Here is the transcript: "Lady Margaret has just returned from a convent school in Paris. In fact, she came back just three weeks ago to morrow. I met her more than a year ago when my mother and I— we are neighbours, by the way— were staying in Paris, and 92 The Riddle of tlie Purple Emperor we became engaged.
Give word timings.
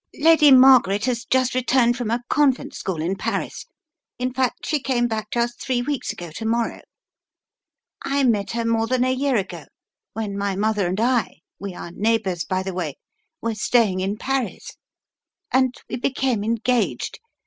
"Lady 0.19 0.49
Margaret 0.51 1.05
has 1.05 1.25
just 1.25 1.53
returned 1.53 1.95
from 1.95 2.09
a 2.09 2.23
convent 2.27 2.73
school 2.73 3.03
in 3.03 3.15
Paris. 3.15 3.67
In 4.17 4.33
fact, 4.33 4.65
she 4.65 4.79
came 4.79 5.07
back 5.07 5.29
just 5.29 5.61
three 5.61 5.83
weeks 5.83 6.11
ago 6.11 6.31
to 6.37 6.45
morrow. 6.47 6.81
I 8.01 8.23
met 8.23 8.49
her 8.53 8.65
more 8.65 8.87
than 8.87 9.03
a 9.05 9.13
year 9.13 9.35
ago 9.35 9.65
when 10.13 10.35
my 10.35 10.55
mother 10.55 10.87
and 10.87 10.99
I— 10.99 11.41
we 11.59 11.75
are 11.75 11.91
neighbours, 11.91 12.45
by 12.45 12.63
the 12.63 12.73
way— 12.73 12.95
were 13.43 13.53
staying 13.53 13.99
in 13.99 14.17
Paris, 14.17 14.71
and 15.53 15.65
92 15.65 15.67
The 15.67 15.67
Riddle 15.67 15.67
of 15.67 15.69
tlie 15.69 15.69
Purple 15.69 15.69
Emperor 15.69 15.83
we 15.87 15.97
became 15.99 16.43
engaged. 16.45 17.19